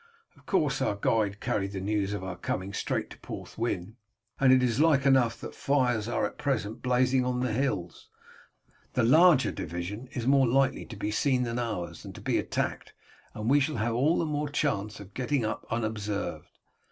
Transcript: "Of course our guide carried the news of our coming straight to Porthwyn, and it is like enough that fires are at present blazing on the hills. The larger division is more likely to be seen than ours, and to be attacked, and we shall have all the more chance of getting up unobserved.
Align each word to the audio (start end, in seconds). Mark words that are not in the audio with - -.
"Of 0.35 0.47
course 0.47 0.81
our 0.81 0.95
guide 0.95 1.39
carried 1.39 1.73
the 1.73 1.79
news 1.79 2.11
of 2.11 2.23
our 2.23 2.35
coming 2.35 2.73
straight 2.73 3.11
to 3.11 3.19
Porthwyn, 3.19 3.97
and 4.39 4.51
it 4.51 4.63
is 4.63 4.79
like 4.79 5.05
enough 5.05 5.39
that 5.41 5.53
fires 5.53 6.07
are 6.07 6.25
at 6.25 6.39
present 6.39 6.81
blazing 6.81 7.23
on 7.23 7.39
the 7.41 7.53
hills. 7.53 8.09
The 8.93 9.03
larger 9.03 9.51
division 9.51 10.07
is 10.13 10.25
more 10.25 10.47
likely 10.47 10.87
to 10.87 10.95
be 10.95 11.11
seen 11.11 11.43
than 11.43 11.59
ours, 11.59 12.03
and 12.03 12.15
to 12.15 12.21
be 12.21 12.39
attacked, 12.39 12.93
and 13.35 13.47
we 13.47 13.59
shall 13.59 13.75
have 13.77 13.93
all 13.93 14.17
the 14.17 14.25
more 14.25 14.49
chance 14.49 14.99
of 14.99 15.13
getting 15.13 15.45
up 15.45 15.67
unobserved. 15.69 16.47